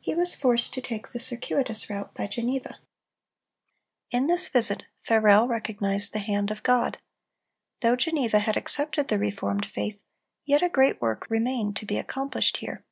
[0.00, 2.78] he was forced to take the circuitous route by Geneva.
[4.10, 6.96] In this visit, Farel recognized the hand of God.
[7.82, 10.02] Though Geneva had accepted the reformed faith,
[10.46, 12.82] yet a great work remained to be accomplished here.